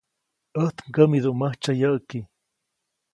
[0.59, 2.19] ʼÄjt mkämidubäʼmäjtsyä yäʼki.